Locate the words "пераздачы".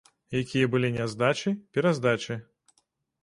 1.77-2.39